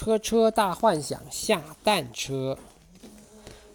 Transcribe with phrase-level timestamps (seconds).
[0.00, 2.56] 车车大幻想下蛋车。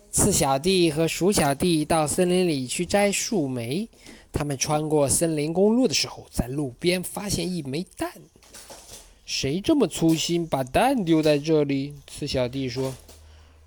[0.09, 3.89] 次小弟和鼠小弟到森林里去摘树莓。
[4.31, 8.09] 他们穿过森林公路的时候，在路边发现一枚蛋。
[9.25, 11.93] 谁这么粗心，把蛋丢在这里？
[12.07, 12.95] 次小弟说。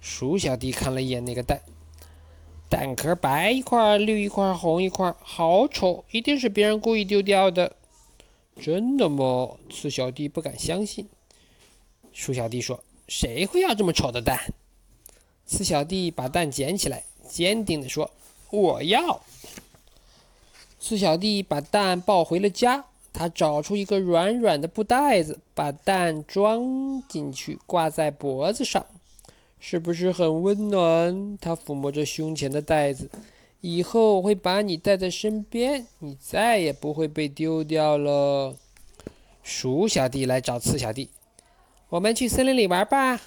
[0.00, 1.60] 鼠小弟看了一眼那个蛋，
[2.70, 7.76] 蛋壳白一块，绿一块，红一块，好丑，一定是别人故意丢掉的。
[8.58, 9.50] 真的吗？
[9.70, 11.06] 次小弟不敢相信。
[12.16, 14.40] 鼠小弟说：“谁会要这么丑的蛋？”
[15.44, 18.10] 次小弟把蛋捡起来，坚定地说
[18.50, 19.20] ：“我要。”
[20.80, 28.86] 四小弟把蛋抱回了家，他找出一个软软的布袋子，把蛋装进去，挂在脖子上，
[29.60, 31.36] 是不是很温暖？
[31.38, 33.10] 他抚摸着胸前的袋子，
[33.60, 38.56] 以后我会把你带在身边，你再也不会被丢掉了。
[39.42, 41.10] 鼠小弟来找次小弟，
[41.88, 43.20] 我们去森林里玩吧。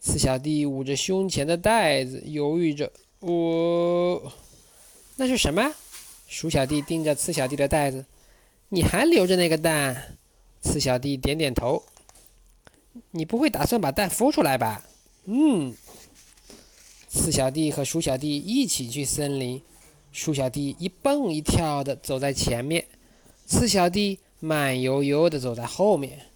[0.00, 4.32] 次小弟捂着胸前的袋子，犹豫着，我，
[5.14, 5.72] 那是什么？
[6.26, 8.04] 鼠小弟盯着次小弟的袋子，
[8.68, 10.16] 你还留着那个蛋？
[10.60, 11.84] 次小弟点点头。
[13.12, 14.84] 你不会打算把蛋孵出来吧？
[15.26, 15.72] 嗯。
[17.08, 19.62] 次小弟和鼠小弟一起去森林，
[20.10, 22.84] 鼠小弟一蹦一跳的走在前面，
[23.46, 26.26] 次小弟慢悠悠的走在后面。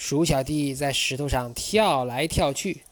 [0.00, 2.82] 鼠小弟在石头上跳来跳去，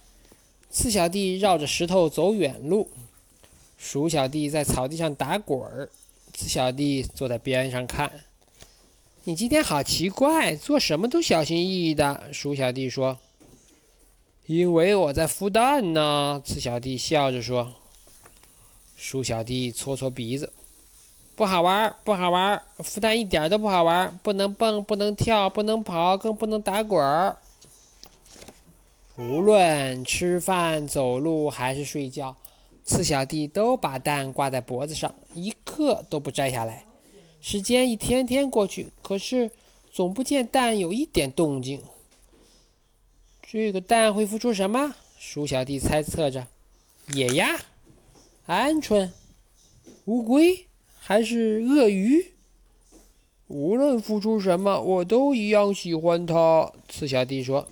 [0.71, 2.91] 刺小弟绕着石头走远路，
[3.79, 5.89] 鼠小弟在草地上打滚儿。
[6.35, 8.11] 刺小弟坐在边上看，
[9.23, 12.29] 你今天好奇怪，做什么都小心翼翼的。
[12.33, 13.17] 鼠小弟说
[14.47, 17.73] ：“因为我在孵蛋呢。”刺小弟笑着说。
[18.97, 20.53] 鼠小弟搓搓鼻子
[21.37, 27.37] ：“不好玩，不好玩，孵蛋一点都不好玩，不能蹦，不能跳，不能跑，更不能打滚儿。
[29.17, 32.35] 无论吃饭、走路还是睡觉。”
[32.89, 36.85] 四小弟都把蛋挂在脖子上，一刻都不摘下来。
[37.41, 39.51] 时间一天天过去，可是
[39.93, 41.83] 总不见蛋有一点动静。
[43.43, 44.95] 这个蛋会孵出什么？
[45.19, 46.47] 鼠小弟猜测着：
[47.13, 47.57] 野鸭、
[48.47, 49.11] 鹌鹑、
[50.05, 50.69] 乌龟，
[51.09, 52.33] 还是鳄鱼？
[53.47, 56.73] 无论付出什么，我都一样喜欢它。
[56.89, 57.69] 刺小弟说。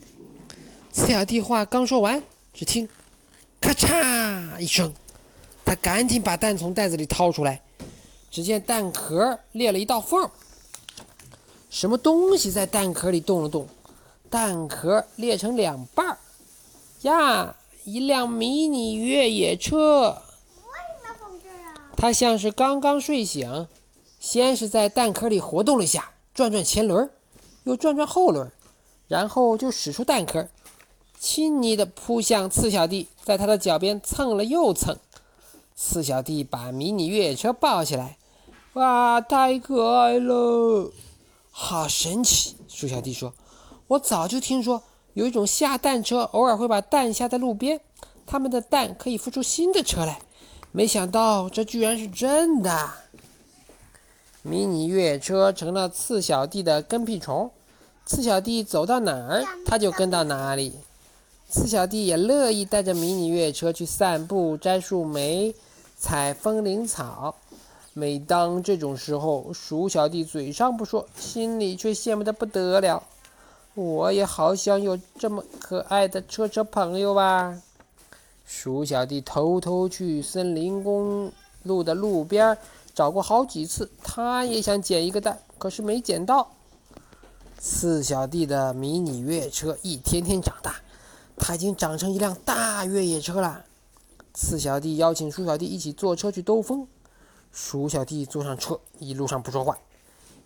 [0.93, 2.23] 刺小弟话刚说完，
[2.53, 2.89] 只听
[3.61, 4.95] “咔嚓”一声。
[5.65, 7.61] 他赶紧把蛋从袋子里掏出来，
[8.31, 10.31] 只见蛋壳裂了一道缝，
[11.69, 13.67] 什么东西在蛋壳里动了动，
[14.31, 16.19] 蛋壳裂成两半儿。
[17.03, 20.23] 呀，一辆迷你越野车！
[22.05, 23.67] 它像是刚刚睡醒，
[24.21, 27.09] 先是在蛋壳里活动了一下，转转前轮，
[27.63, 28.53] 又转转后轮，
[29.09, 30.47] 然后就使出蛋壳，
[31.19, 34.99] 亲昵地扑向次小弟，在他的脚边蹭了又蹭。
[35.75, 38.19] 四小弟把迷你越野车抱起来，
[38.75, 40.93] 哇，太可爱了，
[41.51, 42.55] 好神奇！
[42.69, 43.33] 鼠小弟说
[43.89, 44.83] ：“我早就听说
[45.15, 47.81] 有一种下蛋车，偶尔会把蛋下在路边，
[48.27, 50.21] 他们的蛋可以孵出新的车来。
[50.77, 52.91] 没想到这居然是真的。”
[54.43, 57.49] 迷你越野车成了刺小弟的跟屁虫，
[58.05, 60.75] 刺小弟走到哪儿，他就跟到哪里。
[61.49, 65.55] 刺小弟也乐意带着迷你越野车去散步、摘树莓、
[65.97, 67.37] 采风铃草。
[67.93, 73.01] 每当这种时候，鼠小弟嘴上不说，心里却羡慕得不得了。
[73.75, 77.63] 我也好想有这么可爱的车车朋友啊！
[78.45, 81.33] 鼠小弟偷偷去森林公
[81.63, 82.57] 路的路边
[82.95, 86.51] 找过好几次，他也想捡一个蛋，可是没捡到。
[87.59, 90.77] 四小弟的迷你越野车一天天长大。
[91.37, 93.65] 它已经长成一辆大越野车了。
[94.35, 96.87] 四小弟邀请鼠小弟一起坐车去兜风。
[97.51, 99.77] 鼠小弟坐上车，一路上不说话，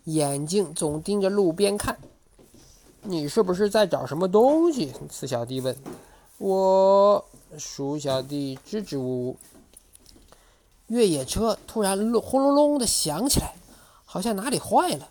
[0.05, 1.95] 眼睛总盯着路边看。
[3.03, 4.91] 你是不是在找什么东西？
[5.11, 5.75] 四小弟问。
[6.39, 7.23] 我，
[7.57, 9.37] 鼠小弟支支吾吾。
[10.87, 13.55] 越野车突然轰隆隆的响起来，
[14.05, 15.09] 好像哪里坏了。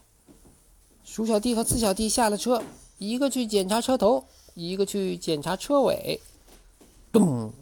[1.04, 2.62] 鼠小弟和刺小弟下了车，
[2.98, 4.24] 一个去检查车头。
[4.54, 6.20] 一个去检查车尾，
[7.12, 7.52] 咚！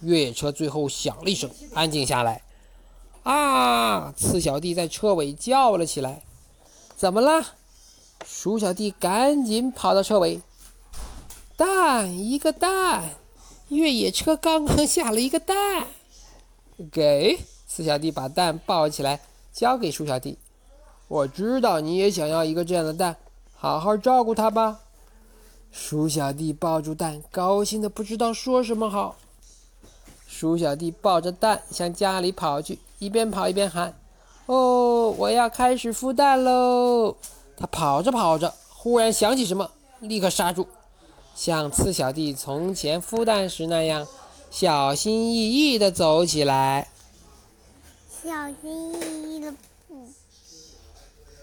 [0.00, 2.42] 越野车最后响了一声，安静下来。
[3.22, 4.12] 啊！
[4.14, 6.22] 刺小弟在车尾叫了起来
[6.94, 7.42] ：“怎么了？”
[8.28, 10.42] 鼠小弟赶紧跑到车尾。
[11.56, 13.14] 蛋，一个蛋！
[13.68, 15.86] 越野车刚刚下了一个蛋。
[16.92, 19.20] 给四小弟把蛋抱起来，
[19.52, 20.38] 交给鼠小弟。
[21.08, 23.16] 我知道你也想要一个这样的蛋，
[23.54, 24.80] 好好照顾它吧。
[25.72, 29.16] 鼠小弟抱住蛋，高兴的不知道说什么好。
[30.26, 33.94] 鼠小弟抱着蛋向家里跑去，一边跑一边喊
[34.46, 37.16] ：“哦，我要开始孵蛋喽！”
[37.56, 39.70] 他跑着跑着，忽然想起什么，
[40.00, 40.66] 立刻刹住，
[41.36, 44.06] 像刺小弟从前孵蛋时那样，
[44.50, 46.88] 小心翼翼地走起来。
[48.24, 48.30] 小
[48.62, 49.25] 心翼翼